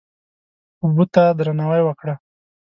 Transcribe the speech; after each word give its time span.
اوبه 0.81 1.05
ته 1.13 1.23
درناوی 1.37 1.81
وکړه. 1.85 2.15